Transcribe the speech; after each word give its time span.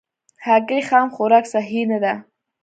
هګۍ 0.45 0.81
خام 0.87 1.07
خوراک 1.15 1.45
صحي 1.53 1.81
نه 1.91 1.97
ده. 2.03 2.13